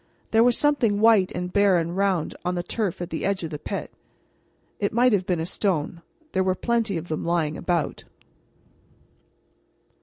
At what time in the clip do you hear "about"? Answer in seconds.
7.55-8.05